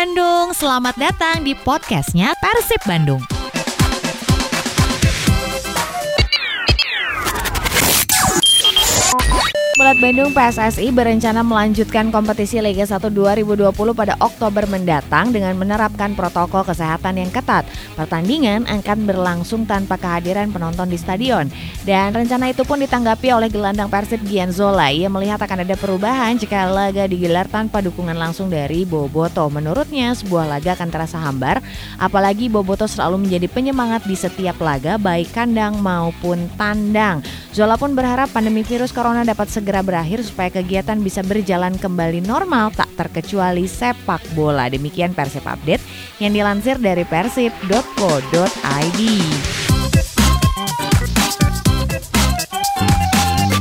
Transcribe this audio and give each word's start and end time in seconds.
Bandung, 0.00 0.56
selamat 0.56 0.96
datang 0.96 1.44
di 1.44 1.52
podcastnya 1.52 2.32
Persib 2.40 2.80
Bandung. 2.88 3.39
Bulat 9.80 9.96
Bandung 9.96 10.28
PSSI 10.36 10.92
berencana 10.92 11.40
melanjutkan 11.40 12.12
kompetisi 12.12 12.60
Liga 12.60 12.84
1 12.84 13.00
2020 13.00 13.72
pada 13.96 14.12
Oktober 14.20 14.68
mendatang 14.68 15.32
dengan 15.32 15.56
menerapkan 15.56 16.12
protokol 16.12 16.68
kesehatan 16.68 17.16
yang 17.16 17.32
ketat. 17.32 17.64
Pertandingan 17.96 18.68
akan 18.68 19.08
berlangsung 19.08 19.64
tanpa 19.64 19.96
kehadiran 19.96 20.52
penonton 20.52 20.84
di 20.84 21.00
stadion. 21.00 21.48
Dan 21.88 22.12
rencana 22.12 22.52
itu 22.52 22.60
pun 22.68 22.76
ditanggapi 22.76 23.32
oleh 23.32 23.48
gelandang 23.48 23.88
Persib 23.88 24.20
Gian 24.28 24.52
Zola. 24.52 24.92
Ia 24.92 25.08
melihat 25.08 25.40
akan 25.40 25.64
ada 25.64 25.72
perubahan 25.80 26.36
jika 26.36 26.68
laga 26.68 27.08
digelar 27.08 27.48
tanpa 27.48 27.80
dukungan 27.80 28.20
langsung 28.20 28.52
dari 28.52 28.84
Boboto. 28.84 29.48
Menurutnya 29.48 30.12
sebuah 30.12 30.44
laga 30.44 30.76
akan 30.76 30.88
terasa 30.92 31.16
hambar, 31.24 31.64
apalagi 31.96 32.52
Boboto 32.52 32.84
selalu 32.84 33.24
menjadi 33.24 33.48
penyemangat 33.48 34.04
di 34.04 34.12
setiap 34.12 34.60
laga 34.60 35.00
baik 35.00 35.32
kandang 35.32 35.80
maupun 35.80 36.52
tandang. 36.60 37.24
Zola 37.56 37.80
pun 37.80 37.96
berharap 37.96 38.28
pandemi 38.28 38.60
virus 38.60 38.92
corona 38.92 39.24
dapat 39.24 39.48
segera 39.48 39.69
segera 39.70 39.86
berakhir 39.86 40.26
supaya 40.26 40.50
kegiatan 40.50 40.98
bisa 40.98 41.22
berjalan 41.22 41.78
kembali 41.78 42.26
normal 42.26 42.74
tak 42.74 42.90
terkecuali 42.98 43.70
sepak 43.70 44.18
bola. 44.34 44.66
Demikian 44.66 45.14
Persib 45.14 45.46
Update 45.46 45.78
yang 46.18 46.34
dilansir 46.34 46.74
dari 46.82 47.06
persib.co.id. 47.06 49.00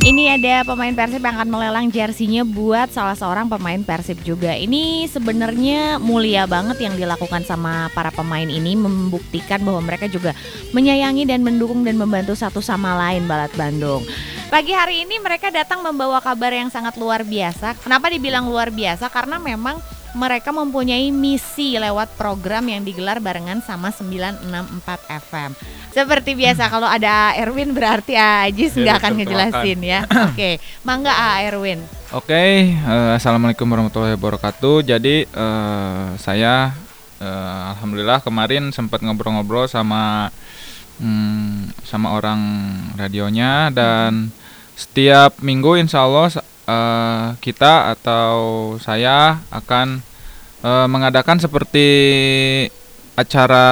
Ini 0.01 0.41
ada 0.41 0.65
pemain 0.65 0.97
Persib 0.97 1.21
yang 1.21 1.37
akan 1.37 1.49
melelang 1.53 1.93
jersinya 1.93 2.41
buat 2.41 2.89
salah 2.89 3.13
seorang 3.13 3.45
pemain 3.45 3.85
Persib 3.85 4.17
juga. 4.25 4.57
Ini 4.57 5.05
sebenarnya 5.05 6.01
mulia 6.01 6.49
banget 6.49 6.81
yang 6.81 6.97
dilakukan 6.97 7.45
sama 7.45 7.93
para 7.93 8.09
pemain 8.09 8.49
ini 8.49 8.73
membuktikan 8.73 9.61
bahwa 9.61 9.85
mereka 9.85 10.09
juga 10.09 10.33
menyayangi 10.73 11.29
dan 11.29 11.45
mendukung 11.45 11.85
dan 11.85 12.01
membantu 12.01 12.33
satu 12.33 12.65
sama 12.65 12.97
lain 12.97 13.29
Balat 13.29 13.53
Bandung. 13.53 14.01
Pagi 14.49 14.73
hari 14.73 15.05
ini 15.05 15.21
mereka 15.21 15.53
datang 15.53 15.85
membawa 15.85 16.17
kabar 16.17 16.49
yang 16.49 16.73
sangat 16.73 16.97
luar 16.97 17.21
biasa. 17.21 17.77
Kenapa 17.85 18.09
dibilang 18.09 18.49
luar 18.49 18.73
biasa? 18.73 19.05
Karena 19.05 19.37
memang 19.37 19.77
mereka 20.17 20.49
mempunyai 20.49 21.13
misi 21.13 21.77
lewat 21.77 22.17
program 22.17 22.65
yang 22.65 22.81
digelar 22.81 23.21
barengan 23.21 23.61
sama 23.61 23.93
964 23.93 25.21
FM. 25.29 25.53
Seperti 25.93 26.33
biasa 26.33 26.65
hmm. 26.65 26.71
kalau 26.73 26.89
ada 26.89 27.37
Erwin 27.37 27.77
berarti 27.77 28.17
Ajis 28.17 28.73
nggak 28.73 28.97
akan 28.97 29.13
ngejelasin 29.21 29.79
ya. 29.85 30.01
Oke, 30.09 30.33
okay. 30.33 30.53
mangga 30.81 31.13
A 31.13 31.45
Erwin. 31.45 31.85
Oke, 32.09 32.33
okay, 32.33 32.49
uh, 32.89 33.13
eh, 33.13 33.21
assalamualaikum 33.21 33.69
warahmatullahi 33.69 34.17
wabarakatuh. 34.17 34.81
Jadi 34.81 35.29
uh, 35.29 36.17
saya 36.17 36.73
uh, 37.21 37.77
alhamdulillah 37.77 38.25
kemarin 38.25 38.73
sempat 38.73 39.05
ngobrol-ngobrol 39.05 39.69
sama 39.69 40.33
hmm, 40.99 41.79
sama 41.83 42.13
orang 42.15 42.41
radionya 42.99 43.71
dan 43.73 44.29
setiap 44.79 45.39
minggu 45.43 45.75
insya 45.75 46.07
Allah 46.07 46.31
uh, 46.69 47.35
kita 47.43 47.91
atau 47.97 48.31
saya 48.79 49.43
akan 49.51 49.99
uh, 50.63 50.87
mengadakan 50.87 51.39
seperti 51.41 51.87
acara 53.19 53.67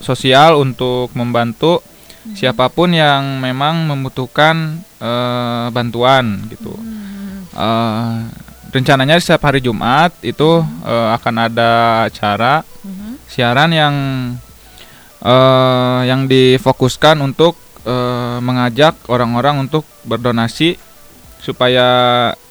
sosial 0.00 0.56
untuk 0.56 1.12
membantu 1.12 1.84
hmm. 2.24 2.32
siapa 2.32 2.72
pun 2.72 2.96
yang 2.96 3.36
memang 3.44 3.84
membutuhkan 3.84 4.80
uh, 4.96 5.68
bantuan 5.68 6.48
gitu. 6.48 6.72
Hmm. 6.72 7.44
Uh, 7.52 8.16
rencananya 8.72 9.20
setiap 9.20 9.50
hari 9.50 9.60
Jumat 9.60 10.14
itu 10.24 10.64
uh, 10.64 11.08
akan 11.20 11.34
ada 11.50 12.06
acara 12.08 12.64
hmm. 12.64 13.20
siaran 13.28 13.70
yang 13.74 13.94
uh, 15.24 16.02
yang 16.04 16.26
difokuskan 16.26 17.20
untuk 17.20 17.56
uh, 17.84 18.38
mengajak 18.40 18.96
orang-orang 19.08 19.68
untuk 19.68 19.84
berdonasi 20.04 20.76
supaya 21.40 21.88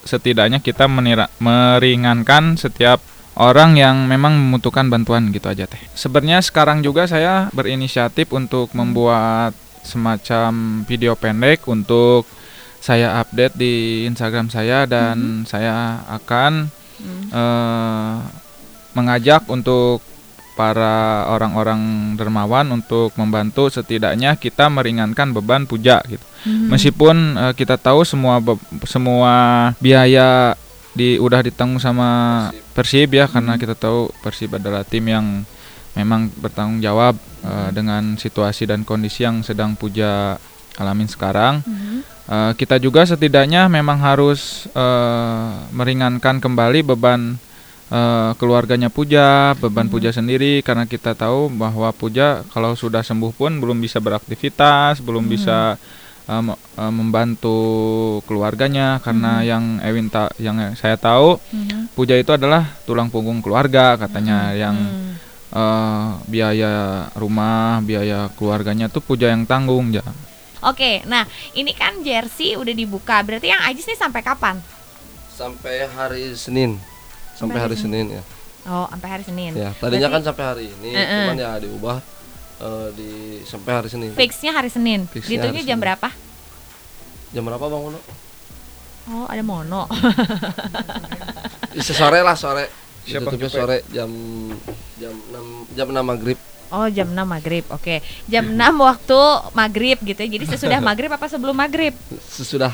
setidaknya 0.02 0.58
kita 0.62 0.90
menira, 0.90 1.30
meringankan 1.38 2.58
setiap 2.58 2.98
orang 3.38 3.78
yang 3.78 4.10
memang 4.10 4.36
membutuhkan 4.36 4.90
bantuan 4.90 5.30
gitu 5.30 5.48
aja 5.48 5.70
teh. 5.70 5.80
Sebenarnya 5.94 6.42
sekarang 6.42 6.82
juga 6.82 7.06
saya 7.06 7.48
berinisiatif 7.54 8.34
untuk 8.34 8.74
membuat 8.74 9.54
semacam 9.86 10.84
video 10.84 11.16
pendek 11.16 11.70
untuk 11.70 12.28
saya 12.84 13.22
update 13.22 13.56
di 13.56 14.04
Instagram 14.08 14.52
saya 14.52 14.84
dan 14.90 15.44
-hmm. 15.44 15.48
saya 15.48 16.04
akan 16.10 16.68
-hmm. 17.00 17.24
uh, 17.32 18.18
mengajak 18.98 19.46
untuk 19.48 20.04
para 20.60 21.24
orang-orang 21.32 21.80
dermawan 22.20 22.68
untuk 22.76 23.16
membantu 23.16 23.72
setidaknya 23.72 24.36
kita 24.36 24.68
meringankan 24.68 25.32
beban 25.32 25.64
puja 25.64 26.04
gitu. 26.04 26.20
Mm-hmm. 26.20 26.68
Meskipun 26.68 27.16
uh, 27.40 27.54
kita 27.56 27.80
tahu 27.80 28.04
semua 28.04 28.44
semua 28.84 29.34
biaya 29.80 30.60
di 30.92 31.16
udah 31.16 31.48
ditanggung 31.48 31.80
sama 31.80 32.52
Persib, 32.76 33.08
Persib 33.08 33.10
ya 33.16 33.24
mm-hmm. 33.24 33.34
karena 33.40 33.54
kita 33.56 33.76
tahu 33.80 34.12
Persib 34.20 34.52
adalah 34.60 34.84
tim 34.84 35.08
yang 35.08 35.48
memang 35.96 36.28
bertanggung 36.36 36.84
jawab 36.84 37.16
uh, 37.48 37.72
dengan 37.72 38.20
situasi 38.20 38.68
dan 38.68 38.84
kondisi 38.84 39.24
yang 39.24 39.40
sedang 39.48 39.80
puja 39.80 40.36
alamin 40.76 41.08
sekarang. 41.08 41.64
Mm-hmm. 41.64 42.00
Uh, 42.28 42.52
kita 42.60 42.84
juga 42.84 43.08
setidaknya 43.08 43.72
memang 43.72 44.04
harus 44.04 44.68
uh, 44.76 45.56
meringankan 45.72 46.44
kembali 46.44 46.84
beban 46.84 47.40
uh, 47.90 48.32
keluarganya 48.38 48.88
Puja, 48.90 49.54
beban 49.58 49.90
hmm. 49.90 49.94
Puja 49.94 50.10
sendiri 50.14 50.62
karena 50.62 50.86
kita 50.86 51.18
tahu 51.18 51.50
bahwa 51.52 51.90
Puja 51.94 52.46
kalau 52.54 52.74
sudah 52.78 53.02
sembuh 53.04 53.34
pun 53.36 53.58
belum 53.58 53.78
bisa 53.82 54.00
beraktivitas, 54.00 55.02
belum 55.04 55.26
hmm. 55.28 55.34
bisa 55.34 55.76
uh, 56.30 56.44
uh, 56.54 56.94
membantu 56.94 57.60
keluarganya 58.30 59.02
karena 59.02 59.42
hmm. 59.42 59.46
yang 59.46 59.64
Ewin 59.84 60.08
ta 60.08 60.30
yang 60.38 60.58
saya 60.78 60.96
tahu 60.96 61.42
hmm. 61.52 61.94
Puja 61.98 62.16
itu 62.16 62.32
adalah 62.32 62.66
tulang 62.86 63.12
punggung 63.12 63.42
keluarga 63.44 63.98
katanya 64.00 64.54
hmm. 64.54 64.58
yang 64.58 64.78
uh, 65.52 66.22
biaya 66.30 67.06
rumah, 67.18 67.82
biaya 67.84 68.30
keluarganya 68.38 68.88
tuh 68.88 69.04
Puja 69.04 69.30
yang 69.34 69.44
tanggung 69.44 69.92
ya. 69.92 70.06
Oke, 70.60 71.08
nah 71.08 71.24
ini 71.56 71.72
kan 71.72 72.04
jersey 72.04 72.60
udah 72.60 72.76
dibuka, 72.76 73.24
berarti 73.24 73.48
yang 73.48 73.64
Ajis 73.64 73.88
nih 73.88 73.96
sampai 73.96 74.20
kapan? 74.20 74.60
Sampai 75.32 75.88
hari 75.88 76.36
Senin 76.36 76.76
sampai 77.40 77.60
hari 77.64 77.76
Senin 77.80 78.06
ya. 78.20 78.24
Oh 78.68 78.86
sampai 78.92 79.10
hari 79.16 79.24
Senin. 79.24 79.52
Ya 79.56 79.72
tadinya 79.80 80.12
Berarti, 80.12 80.16
kan 80.20 80.22
sampai 80.28 80.46
hari 80.46 80.66
ini 80.68 80.90
uh 80.92 81.00
-uh. 81.00 81.08
cuman 81.24 81.38
ya 81.40 81.52
diubah 81.64 81.98
uh, 82.60 82.88
di 82.92 83.40
sampai 83.48 83.72
hari 83.72 83.88
Senin. 83.88 84.12
Fixnya 84.12 84.52
hari 84.52 84.68
Senin. 84.68 85.08
Dihitungnya 85.08 85.64
jam 85.64 85.80
Senin. 85.80 85.80
berapa? 85.80 86.10
Jam 87.32 87.44
berapa 87.48 87.66
bang 87.72 87.82
Mono 87.88 88.02
oh 89.10 89.26
ada 89.26 89.42
Mono. 89.42 89.90
Sore 91.82 92.20
lah 92.22 92.38
sore. 92.38 92.70
Siapa 93.10 93.34
sore 93.50 93.82
jam 93.90 94.12
jam 95.02 95.16
enam 95.34 95.66
jam 95.74 95.88
enam 95.90 96.06
maghrib. 96.06 96.38
Oh 96.70 96.86
jam 96.86 97.10
6 97.10 97.26
maghrib, 97.26 97.66
oke. 97.74 97.82
Okay. 97.82 97.98
Jam 98.30 98.54
6 98.54 98.62
waktu 98.78 99.22
maghrib 99.58 99.98
gitu 100.06 100.22
ya. 100.22 100.30
Jadi 100.30 100.46
sesudah 100.54 100.78
maghrib 100.94 101.10
apa 101.10 101.26
sebelum 101.26 101.58
maghrib? 101.58 101.98
Sesudah 102.30 102.70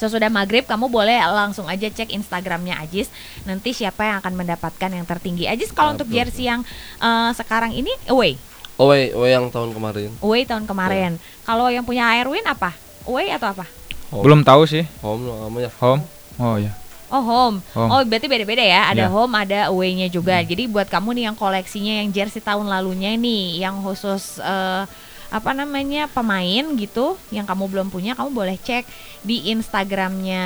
Sesudah 0.00 0.32
maghrib 0.32 0.64
kamu 0.64 0.88
boleh 0.88 1.20
langsung 1.28 1.68
aja 1.68 1.84
cek 1.92 2.08
Instagramnya 2.08 2.80
Ajis. 2.80 3.12
Nanti 3.44 3.76
siapa 3.76 4.08
yang 4.08 4.24
akan 4.24 4.32
mendapatkan 4.32 4.88
yang 4.88 5.04
tertinggi. 5.04 5.44
Ajis 5.44 5.68
kalau 5.76 5.92
untuk 5.92 6.08
jersey 6.08 6.48
yang 6.48 6.64
uh, 7.04 7.28
sekarang 7.36 7.76
ini 7.76 7.92
away. 8.08 8.40
Away, 8.80 9.12
away 9.12 9.36
yang 9.36 9.52
tahun 9.52 9.76
kemarin. 9.76 10.08
Away 10.24 10.48
tahun 10.48 10.64
kemarin. 10.64 11.20
Yeah. 11.20 11.44
Kalau 11.44 11.68
yang 11.68 11.84
punya 11.84 12.08
Airwin 12.16 12.48
apa? 12.48 12.72
Away 13.04 13.28
atau 13.28 13.52
apa? 13.52 13.68
Home. 14.08 14.24
Belum 14.24 14.40
tahu 14.40 14.64
sih. 14.64 14.88
Home 15.04 15.28
namanya. 15.28 15.68
Home. 15.84 16.00
Oh 16.40 16.56
ya. 16.56 16.72
Oh 17.12 17.20
home. 17.20 17.58
home. 17.76 17.90
Oh 17.92 18.00
berarti 18.06 18.24
beda-beda 18.24 18.64
ya. 18.64 18.88
Ada 18.88 19.04
yeah. 19.04 19.12
home, 19.12 19.34
ada 19.36 19.58
away-nya 19.68 20.08
juga. 20.08 20.40
Hmm. 20.40 20.48
Jadi 20.48 20.64
buat 20.70 20.88
kamu 20.88 21.12
nih 21.20 21.24
yang 21.28 21.36
koleksinya 21.36 21.94
yang 22.00 22.08
jersey 22.08 22.40
tahun 22.40 22.70
lalunya 22.70 23.12
nih, 23.20 23.60
yang 23.60 23.84
khusus 23.84 24.40
uh, 24.40 24.88
apa 25.30 25.54
namanya 25.54 26.10
pemain 26.10 26.64
gitu 26.74 27.14
yang 27.30 27.46
kamu 27.46 27.70
belum 27.70 27.88
punya 27.88 28.18
kamu 28.18 28.34
boleh 28.34 28.58
cek 28.58 28.84
di 29.22 29.54
Instagramnya 29.54 30.42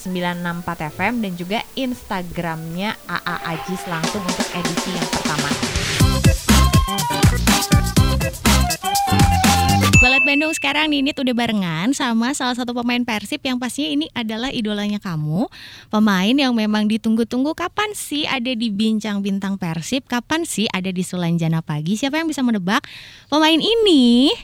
964 0.00 0.92
FM 0.96 1.12
dan 1.20 1.32
juga 1.36 1.58
Instagramnya 1.76 2.96
AA 3.04 3.36
Ajis 3.56 3.82
langsung 3.86 4.24
untuk 4.24 4.48
edisi 4.56 4.90
yang 4.96 5.08
pertama. 5.12 5.71
Balat 10.02 10.26
Bandung 10.26 10.50
sekarang 10.50 10.90
Ninit 10.90 11.14
udah 11.14 11.30
barengan 11.30 11.94
sama 11.94 12.34
salah 12.34 12.58
satu 12.58 12.74
pemain 12.74 13.06
Persib 13.06 13.38
yang 13.46 13.62
pastinya 13.62 13.86
ini 13.86 14.10
adalah 14.18 14.50
idolanya 14.50 14.98
kamu. 14.98 15.46
Pemain 15.94 16.34
yang 16.34 16.58
memang 16.58 16.90
ditunggu-tunggu 16.90 17.54
kapan 17.54 17.94
sih 17.94 18.26
ada 18.26 18.50
di 18.50 18.66
bincang 18.74 19.22
bintang 19.22 19.54
Persib, 19.54 20.10
kapan 20.10 20.42
sih 20.42 20.66
ada 20.74 20.90
di 20.90 21.06
Sulanjana 21.06 21.62
pagi. 21.62 21.94
Siapa 21.94 22.18
yang 22.18 22.26
bisa 22.26 22.42
menebak? 22.42 22.82
Pemain 23.30 23.54
ini 23.54 24.34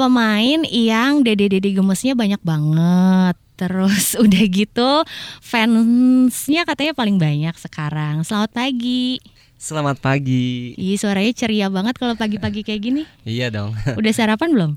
pemain 0.00 0.64
yang 0.64 1.20
dede-dede 1.20 1.76
gemesnya 1.76 2.16
banyak 2.16 2.40
banget. 2.40 3.36
Terus 3.60 4.16
udah 4.24 4.44
gitu 4.48 5.04
fansnya 5.44 6.64
katanya 6.64 6.96
paling 6.96 7.20
banyak 7.20 7.52
sekarang. 7.60 8.24
Selamat 8.24 8.56
pagi. 8.56 9.20
Selamat 9.60 10.00
pagi. 10.00 10.72
Ih 10.80 10.96
suaranya 10.96 11.36
ceria 11.36 11.68
banget 11.68 12.00
kalau 12.00 12.16
pagi-pagi 12.16 12.64
kayak 12.64 12.80
gini. 12.80 13.02
Iya 13.28 13.52
dong. 13.52 13.76
Udah 13.92 14.12
sarapan 14.16 14.56
belum? 14.56 14.72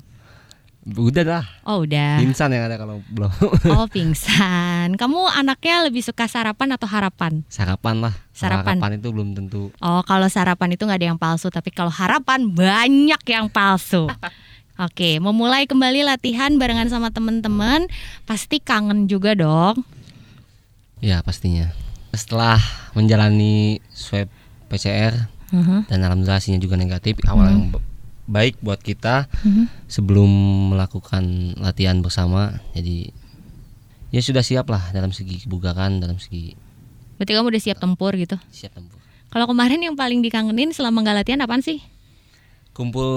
Udah 0.86 1.26
lah. 1.26 1.44
Oh 1.66 1.82
udah. 1.82 2.22
Pingsan 2.22 2.54
yang 2.54 2.70
ada 2.70 2.78
kalau 2.78 3.02
belum. 3.10 3.26
Oh 3.74 3.90
pingsan. 3.90 4.94
Kamu 4.94 5.18
anaknya 5.28 5.82
lebih 5.82 5.98
suka 5.98 6.30
sarapan 6.30 6.78
atau 6.78 6.86
harapan? 6.86 7.42
Sarapan 7.50 8.06
lah. 8.06 8.14
Sarapan. 8.30 8.78
Sarapan 8.78 8.90
itu 8.94 9.08
belum 9.10 9.34
tentu. 9.34 9.74
Oh 9.82 10.06
kalau 10.06 10.30
sarapan 10.30 10.78
itu 10.78 10.86
nggak 10.86 11.00
ada 11.02 11.08
yang 11.10 11.18
palsu, 11.18 11.50
tapi 11.50 11.74
kalau 11.74 11.90
harapan 11.90 12.46
banyak 12.46 13.18
yang 13.26 13.50
palsu. 13.50 14.06
Oke, 14.76 15.18
memulai 15.18 15.64
kembali 15.64 16.04
latihan 16.04 16.54
barengan 16.54 16.86
sama 16.86 17.08
temen-temen, 17.08 17.88
pasti 18.22 18.60
kangen 18.60 19.08
juga 19.08 19.32
dong. 19.32 19.82
Ya 21.00 21.18
pastinya. 21.20 21.72
Setelah 22.12 22.60
menjalani 22.92 23.80
swab 23.90 24.28
PCR 24.68 25.32
Mhm. 25.46 25.88
dan 25.88 25.98
alhamdulillah 26.00 26.38
hasilnya 26.38 26.60
juga 26.60 26.76
negatif, 26.76 27.16
awal 27.24 27.48
yang 27.48 27.64
ba- 27.72 27.82
baik 28.26 28.58
buat 28.58 28.78
kita 28.78 29.30
Mhm. 29.42 29.86
sebelum 29.86 30.30
melakukan 30.74 31.22
latihan 31.56 31.98
bersama. 31.98 32.58
Jadi 32.72 33.10
ya 34.10 34.20
sudah 34.20 34.42
siap 34.42 34.66
lah 34.66 34.90
dalam 34.90 35.10
segi 35.10 35.42
kebugaran, 35.42 35.98
dalam 35.98 36.18
segi 36.18 36.54
Berarti 37.16 37.32
kamu 37.32 37.48
udah 37.48 37.62
siap 37.62 37.78
tempur 37.80 38.12
gitu. 38.12 38.36
siap 38.50 38.76
tempur. 38.76 39.00
Kalau 39.26 39.48
kemarin 39.48 39.80
yang 39.80 39.96
paling 39.96 40.20
dikangenin 40.20 40.70
selama 40.70 41.00
nggak 41.00 41.24
latihan 41.24 41.40
apaan 41.40 41.60
sih? 41.60 41.80
Kumpul 42.70 43.08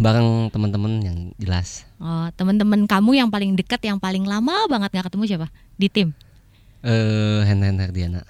bareng 0.00 0.48
teman-teman 0.48 1.04
yang 1.04 1.18
jelas. 1.36 1.84
Oh, 2.00 2.32
temen-temen 2.32 2.88
kamu 2.88 3.20
yang 3.20 3.28
paling 3.28 3.52
deket, 3.52 3.84
yang 3.84 4.00
paling 4.00 4.24
lama 4.24 4.64
banget 4.64 4.96
nggak 4.96 5.12
ketemu 5.12 5.24
siapa 5.28 5.46
di 5.76 5.88
tim? 5.92 6.08
Eh, 6.80 7.44
Hen 7.44 7.60
Hen 7.60 7.76
Herdiana. 7.76 8.24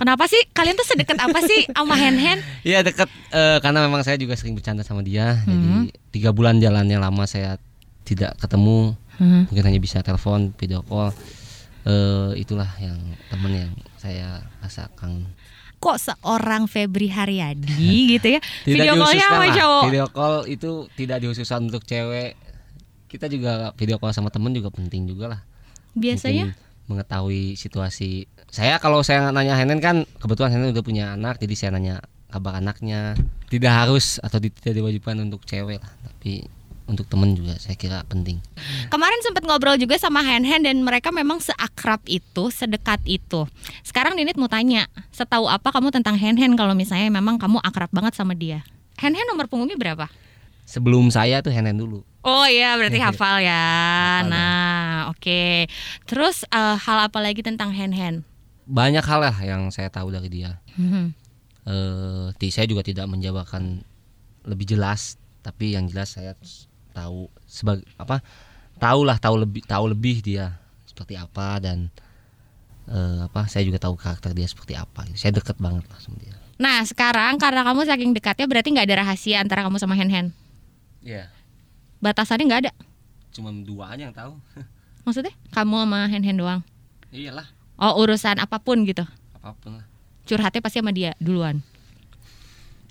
Kenapa 0.00 0.24
sih 0.24 0.40
kalian 0.56 0.80
tuh 0.80 0.88
sedekat 0.88 1.20
apa 1.20 1.44
sih 1.44 1.68
sama 1.76 1.92
Hen 1.92 2.16
Hen? 2.16 2.38
Iya 2.64 2.80
dekat 2.80 3.12
eh, 3.36 3.60
karena 3.60 3.84
memang 3.84 4.00
saya 4.00 4.16
juga 4.16 4.32
sering 4.32 4.56
bercanda 4.56 4.80
sama 4.80 5.04
dia. 5.04 5.44
Hmm. 5.44 5.52
Jadi 5.52 5.92
tiga 6.08 6.32
bulan 6.32 6.56
jalannya 6.56 6.96
lama 6.96 7.28
saya 7.28 7.60
tidak 8.08 8.40
ketemu. 8.40 8.96
Mhm. 9.20 9.52
Mungkin 9.52 9.64
hanya 9.68 9.80
bisa 9.84 10.00
telepon, 10.00 10.56
video 10.56 10.80
call. 10.80 11.12
Eh, 11.84 12.40
itulah 12.40 12.68
yang 12.80 12.96
temen 13.28 13.52
yang 13.52 13.72
saya 14.00 14.40
rasa 14.64 14.88
kangen. 14.96 15.28
Kok 15.80 15.96
seorang 16.00 16.64
Febri 16.64 17.12
Haryadi 17.12 17.92
gitu 18.16 18.36
ya? 18.36 18.40
Video 18.64 18.96
callnya 18.96 19.26
sama 19.28 19.44
lah. 19.48 19.56
cowok. 19.56 19.82
Video 19.92 20.06
call 20.08 20.36
itu 20.48 20.70
tidak 20.96 21.20
dihususkan 21.20 21.68
untuk 21.68 21.84
cewek. 21.84 22.40
Kita 23.04 23.28
juga 23.28 23.76
video 23.76 24.00
call 24.00 24.16
sama 24.16 24.32
temen 24.32 24.56
juga 24.56 24.72
penting 24.72 25.04
juga 25.04 25.36
lah. 25.36 25.40
Biasanya 25.92 26.52
Mungkin 26.52 26.69
mengetahui 26.90 27.54
situasi. 27.54 28.26
Saya 28.50 28.82
kalau 28.82 29.06
saya 29.06 29.30
nanya 29.30 29.54
Henen 29.54 29.78
kan 29.78 30.02
kebetulan 30.18 30.50
Henen 30.50 30.74
udah 30.74 30.82
punya 30.82 31.14
anak, 31.14 31.38
jadi 31.38 31.54
saya 31.54 31.70
nanya 31.78 32.02
kabar 32.34 32.58
anaknya. 32.58 33.14
Tidak 33.46 33.70
harus 33.70 34.18
atau 34.18 34.42
tidak 34.42 34.74
diwajibkan 34.74 35.18
untuk 35.22 35.46
cewek 35.46 35.78
lah, 35.78 35.92
tapi 36.02 36.46
untuk 36.90 37.06
temen 37.06 37.38
juga 37.38 37.54
saya 37.62 37.78
kira 37.78 38.02
penting. 38.10 38.42
Kemarin 38.90 39.22
sempat 39.22 39.46
ngobrol 39.46 39.78
juga 39.78 39.94
sama 39.94 40.26
Hen 40.26 40.42
Hen 40.42 40.66
dan 40.66 40.82
mereka 40.82 41.14
memang 41.14 41.38
seakrab 41.38 42.02
itu, 42.10 42.50
sedekat 42.50 42.98
itu. 43.06 43.46
Sekarang 43.86 44.18
Ninit 44.18 44.34
mau 44.34 44.50
tanya, 44.50 44.90
setahu 45.14 45.46
apa 45.46 45.70
kamu 45.70 45.94
tentang 45.94 46.18
Hen 46.18 46.34
Hen 46.34 46.58
kalau 46.58 46.74
misalnya 46.74 47.06
memang 47.14 47.38
kamu 47.38 47.62
akrab 47.62 47.94
banget 47.94 48.18
sama 48.18 48.34
dia? 48.34 48.66
Hen 48.98 49.14
Hen 49.14 49.26
nomor 49.30 49.46
punggungnya 49.46 49.78
berapa? 49.78 50.10
Sebelum 50.64 51.08
saya 51.08 51.40
tuh 51.40 51.50
Henen 51.50 51.76
dulu. 51.76 52.02
Oh 52.20 52.44
iya, 52.44 52.76
berarti 52.76 53.00
hafal 53.00 53.40
ya. 53.40 53.64
Hafal, 54.20 54.28
nah, 54.28 54.92
oke. 55.08 55.66
Terus 56.04 56.44
eh, 56.44 56.76
hal 56.76 56.98
apa 57.08 57.18
lagi 57.18 57.40
tentang 57.40 57.72
Hen 57.72 57.90
Hen? 57.90 58.22
Banyak 58.68 59.02
hal 59.02 59.20
lah 59.24 59.36
yang 59.40 59.72
saya 59.72 59.88
tahu 59.88 60.12
dari 60.12 60.28
dia. 60.28 60.60
Eh, 61.66 62.26
ti- 62.36 62.52
saya 62.52 62.64
juga 62.64 62.80
tidak 62.80 63.04
menjabarkan 63.06 63.84
lebih 64.44 64.64
jelas, 64.66 65.16
tapi 65.40 65.76
yang 65.76 65.84
jelas 65.86 66.16
saya 66.16 66.32
tahu 66.92 67.28
sebagai 67.44 67.84
apa? 67.96 68.24
Tahu 68.76 69.00
lah, 69.04 69.20
tahu 69.20 69.44
lebih, 69.44 69.60
tahu 69.64 69.92
lebih 69.92 70.20
dia 70.20 70.56
seperti 70.84 71.14
apa 71.14 71.60
dan 71.60 71.92
eh, 72.86 73.26
apa? 73.26 73.44
Saya 73.46 73.64
juga 73.64 73.76
tahu 73.78 73.96
karakter 73.96 74.32
dia 74.32 74.48
seperti 74.48 74.76
apa. 74.76 75.04
Saya 75.14 75.36
deket 75.36 75.56
banget 75.56 75.84
lah 75.88 75.98
sama 76.00 76.16
dia. 76.20 76.36
Nah, 76.60 76.84
sekarang 76.84 77.40
karena 77.40 77.64
kamu 77.64 77.88
saking 77.88 78.10
dekatnya 78.12 78.44
berarti 78.44 78.68
nggak 78.72 78.86
ada 78.88 78.96
rahasia 79.02 79.40
antara 79.40 79.64
kamu 79.64 79.80
sama 79.80 79.96
Hen 79.96 80.12
Hen. 80.12 80.26
Iya. 81.00 81.28
Batasannya 82.00 82.44
nggak 82.48 82.62
ada. 82.68 82.72
Cuma 83.30 83.52
dua 83.52 83.92
aja 83.94 84.08
yang 84.08 84.16
tahu. 84.16 84.36
Maksudnya 85.04 85.32
kamu 85.50 85.76
sama 85.84 86.00
Hen 86.08 86.22
Hen 86.24 86.36
doang. 86.36 86.60
Iyalah, 87.10 87.48
Oh, 87.80 87.96
urusan 88.04 88.36
apa 88.36 88.60
pun 88.60 88.84
gitu. 88.84 89.02
apa 89.40 89.56
pun 89.56 89.80
lah. 89.80 89.86
Curhatnya 90.28 90.60
pasti 90.60 90.78
sama 90.84 90.92
dia 90.92 91.16
duluan. 91.16 91.64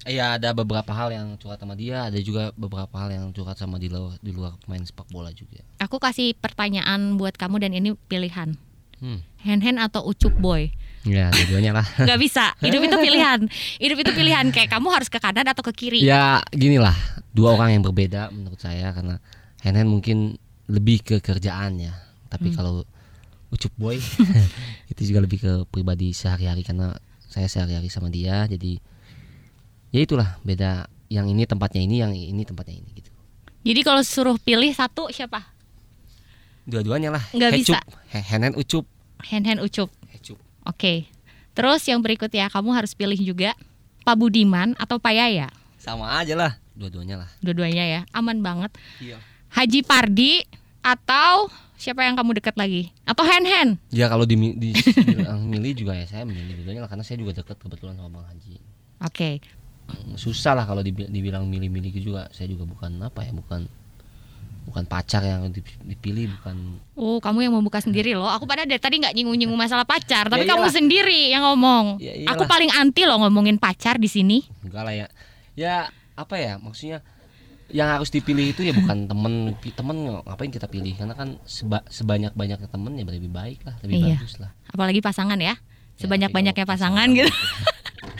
Iya 0.07 0.39
ada 0.39 0.55
beberapa 0.55 0.89
hal 0.95 1.13
yang 1.13 1.37
curhat 1.37 1.61
sama 1.61 1.75
dia, 1.77 2.07
ada 2.09 2.17
juga 2.23 2.49
beberapa 2.57 2.95
hal 2.97 3.13
yang 3.13 3.29
curhat 3.35 3.59
sama 3.59 3.77
di 3.77 3.91
luar 3.91 4.17
di 4.23 4.31
luar 4.33 4.55
pemain 4.65 4.81
sepak 4.81 5.05
bola 5.13 5.29
juga. 5.29 5.61
Aku 5.77 6.01
kasih 6.01 6.33
pertanyaan 6.39 7.19
buat 7.19 7.37
kamu 7.37 7.61
dan 7.61 7.71
ini 7.77 7.93
pilihan. 8.07 8.55
Hmm. 8.99 9.19
Hen 9.39 9.59
Hen 9.63 9.79
atau 9.79 10.03
Ucup 10.03 10.35
Boy? 10.39 10.71
Ya 11.07 11.31
dua-duanya 11.31 11.71
lah. 11.79 11.87
Gak 12.09 12.19
bisa. 12.19 12.51
Hidup 12.59 12.83
itu 12.83 12.95
pilihan. 12.99 13.39
Hidup 13.79 13.97
itu 14.03 14.11
pilihan. 14.11 14.45
Kayak 14.51 14.75
kamu 14.75 14.87
harus 14.91 15.07
ke 15.07 15.17
kanan 15.17 15.47
atau 15.47 15.63
ke 15.63 15.71
kiri. 15.71 16.03
Ya 16.03 16.43
gini 16.51 16.75
lah, 16.75 16.95
dua 17.31 17.55
orang 17.55 17.79
yang 17.79 17.83
berbeda 17.87 18.31
menurut 18.35 18.59
saya 18.59 18.91
karena 18.91 19.17
Henen 19.63 19.87
mungkin 19.87 20.39
lebih 20.71 21.03
ke 21.03 21.15
kerjaan 21.19 21.81
ya, 21.81 21.91
tapi 22.31 22.55
kalau 22.55 22.87
Ucup 23.51 23.73
Boy 23.75 23.99
itu 24.91 25.01
juga 25.09 25.19
lebih 25.25 25.39
ke 25.41 25.51
pribadi 25.67 26.15
sehari-hari 26.15 26.63
karena 26.63 26.95
saya 27.27 27.49
sehari-hari 27.51 27.91
sama 27.91 28.07
dia, 28.07 28.47
jadi 28.47 28.79
ya 29.91 29.99
itulah 30.03 30.39
beda. 30.45 30.87
Yang 31.09 31.33
ini 31.33 31.43
tempatnya 31.49 31.81
ini, 31.81 31.95
yang 32.05 32.13
ini 32.13 32.45
tempatnya 32.45 32.77
ini 32.77 32.89
gitu. 33.01 33.09
Jadi 33.65 33.81
kalau 33.81 34.05
suruh 34.05 34.37
pilih 34.37 34.69
satu 34.77 35.09
siapa? 35.09 35.58
Dua-duanya 36.69 37.09
lah. 37.11 37.23
Nggak 37.33 37.51
bisa. 37.57 37.81
Hecup. 37.81 37.83
He- 38.07 38.25
Henen 38.25 38.53
Ucup. 38.53 38.85
Hen 39.21 39.43
Hen 39.43 39.59
Ucup. 39.59 39.89
Hecup. 40.07 40.37
Oke. 40.63 41.09
Terus 41.51 41.81
yang 41.83 41.99
berikutnya 41.99 42.47
kamu 42.47 42.69
harus 42.71 42.93
pilih 42.93 43.17
juga 43.17 43.57
Pak 44.05 44.15
Budiman 44.15 44.77
atau 44.77 44.95
Pak 44.95 45.11
Yaya. 45.11 45.49
Sama 45.75 46.15
aja 46.15 46.37
lah, 46.37 46.51
dua-duanya 46.71 47.19
lah. 47.19 47.29
Dua-duanya 47.39 47.83
ya. 47.83 48.01
Aman 48.11 48.39
banget. 48.39 48.71
Iya. 48.97 49.17
Haji 49.49 49.81
Pardi 49.81 50.45
atau 50.79 51.49
siapa 51.75 52.05
yang 52.05 52.15
kamu 52.15 52.37
dekat 52.37 52.55
lagi? 52.55 52.93
Atau 53.03 53.25
Hen 53.25 53.43
Hen? 53.43 53.69
Ya 53.89 54.07
kalau 54.07 54.23
di, 54.23 54.37
di, 54.55 54.71
dibilang 54.71 55.41
milih 55.43 55.73
juga 55.75 55.97
ya 55.97 56.05
saya 56.05 56.23
milih 56.23 56.53
dua-duanya 56.53 56.85
lah 56.85 56.89
karena 56.89 57.03
saya 57.03 57.17
juga 57.17 57.33
dekat 57.35 57.57
kebetulan 57.57 57.97
sama 57.97 58.21
Bang 58.21 58.27
Haji. 58.29 58.55
Oke. 59.01 59.41
susah 60.15 60.53
lah 60.53 60.69
kalau 60.69 60.85
dibi- 60.85 61.09
dibilang 61.09 61.49
milih-milih 61.49 61.89
juga 61.97 62.29
saya 62.29 62.45
juga 62.45 62.61
bukan 62.61 63.01
apa 63.01 63.25
ya 63.25 63.33
bukan 63.33 63.65
bukan 64.69 64.85
pacar 64.85 65.19
yang 65.19 65.49
dip- 65.49 65.65
dipilih 65.81 66.29
bukan 66.37 66.77
Oh, 66.93 67.17
kamu 67.17 67.43
yang 67.43 67.53
membuka 67.53 67.77
sendiri 67.77 68.13
loh. 68.13 68.29
Aku 68.29 68.45
pada 68.45 68.63
dari 68.63 68.77
tadi 68.77 68.97
nggak 68.97 69.11
nyinggung-nyinggung 69.11 69.57
masalah 69.65 69.83
pacar, 69.83 70.27
tapi 70.27 70.45
Ya 70.45 70.53
kamu 70.53 70.69
sendiri 70.69 71.29
yang 71.29 71.43
ngomong. 71.43 71.97
Ya 71.97 72.13
Aku 72.29 72.45
paling 72.45 72.69
anti 72.71 73.03
loh 73.03 73.17
ngomongin 73.19 73.55
pacar 73.55 73.97
di 73.97 74.05
sini. 74.05 74.45
enggak 74.61 74.81
lah 74.81 74.93
ya 74.95 75.07
ya 75.53 75.75
apa 76.13 76.35
ya 76.35 76.55
maksudnya 76.55 77.01
yang 77.67 77.85
harus 77.87 78.09
dipilih 78.09 78.49
itu 78.49 78.61
ya 78.61 78.71
bukan 78.71 79.05
temen 79.11 79.33
temen 79.59 79.95
ngapain 80.23 80.49
kita 80.49 80.65
pilih 80.65 80.93
karena 80.93 81.13
kan 81.13 81.37
seba, 81.43 81.81
sebanyak 81.85 82.31
banyaknya 82.31 82.65
temen 82.65 82.93
ya 82.93 83.03
lebih 83.03 83.29
baik 83.29 83.61
lah 83.61 83.75
lebih 83.81 83.99
Iya. 83.99 84.07
bagus 84.15 84.37
lah 84.37 84.51
Apalagi 84.67 85.01
pasangan 85.01 85.37
ya. 85.37 85.53
Ya, 85.53 85.55
Sebanyak-banyaknya 85.99 86.55
tapi 86.55 86.63
kalau 86.63 86.73
pasangan 86.73 87.07
gitu. 87.11 87.27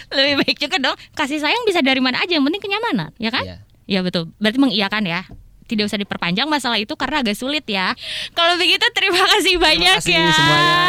Lebih 0.09 0.41
baik 0.41 0.57
juga 0.57 0.77
dong. 0.81 0.97
Kasih 1.13 1.37
sayang 1.37 1.63
bisa 1.63 1.79
dari 1.79 2.01
mana 2.01 2.19
aja, 2.19 2.33
yang 2.33 2.43
penting 2.43 2.59
kenyamanan, 2.59 3.13
ya 3.15 3.29
kan? 3.29 3.45
Iya. 3.45 3.57
Iya 3.85 3.99
betul. 4.01 4.33
Berarti 4.35 4.57
mengiyakan 4.57 5.03
ya. 5.05 5.21
Tidak 5.69 5.85
usah 5.85 6.01
diperpanjang 6.01 6.49
masalah 6.49 6.81
itu 6.81 6.97
karena 6.97 7.21
agak 7.21 7.37
sulit 7.37 7.63
ya. 7.69 7.93
Kalau 8.33 8.57
begitu 8.57 8.81
terima 8.97 9.21
kasih 9.37 9.61
banyak 9.61 10.01
kasih 10.01 10.17
ya. 10.17 10.33
semuanya. 10.33 10.81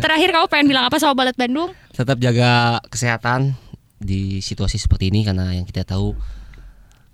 Terakhir 0.00 0.28
kamu 0.32 0.46
pengen 0.48 0.66
bilang 0.72 0.84
apa 0.88 0.96
sama 0.96 1.12
Balet 1.12 1.36
Bandung? 1.36 1.76
tetap 1.94 2.18
jaga 2.18 2.82
kesehatan 2.90 3.54
di 4.02 4.42
situasi 4.42 4.82
seperti 4.82 5.14
ini 5.14 5.22
karena 5.22 5.54
yang 5.54 5.62
kita 5.62 5.86
tahu 5.86 6.18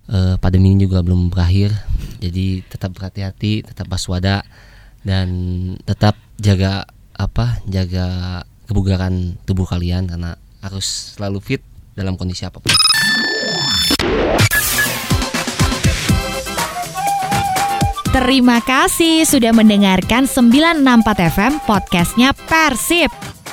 eh, 0.09 0.41
pandemi 0.41 0.73
ini 0.73 0.89
juga 0.89 1.05
belum 1.05 1.29
berakhir 1.29 1.77
jadi 2.25 2.65
tetap 2.65 2.97
berhati-hati 2.97 3.69
tetap 3.69 3.87
waspada 3.93 4.41
dan 5.05 5.29
tetap 5.85 6.17
jaga 6.41 6.89
apa 7.13 7.61
jaga 7.69 8.41
kebugaran 8.65 9.37
tubuh 9.45 9.69
kalian 9.69 10.09
karena 10.09 10.41
harus 10.65 11.21
selalu 11.21 11.39
fit 11.45 11.63
dalam 11.93 12.17
kondisi 12.17 12.49
apa 12.49 12.57
pun 12.57 12.73
Terima 18.11 18.59
kasih 18.59 19.23
sudah 19.23 19.55
mendengarkan 19.55 20.27
964 20.27 21.31
FM 21.31 21.63
podcastnya 21.63 22.35
Persib. 22.51 23.07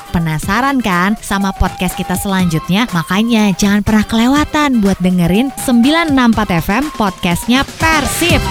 Penasaran 0.10 0.82
kan 0.82 1.14
sama 1.22 1.54
podcast 1.54 1.94
kita 1.94 2.18
selanjutnya? 2.18 2.90
Makanya 2.90 3.54
jangan 3.54 3.86
pernah 3.86 4.02
kelewatan 4.10 4.82
buat 4.82 4.98
dengerin 4.98 5.54
964 5.62 6.58
FM 6.66 6.84
podcastnya 6.98 7.62
Persib. 7.78 8.42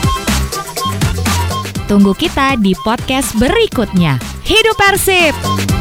Tunggu 1.91 2.15
kita 2.15 2.55
di 2.55 2.71
podcast 2.87 3.35
berikutnya. 3.35 4.23
Hidup 4.47 4.79
Persib! 4.79 5.76